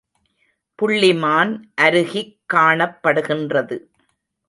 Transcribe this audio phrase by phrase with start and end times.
[0.81, 1.51] புள்ளிமான்
[1.75, 3.79] அருகிக் காணப்படுகின்றது.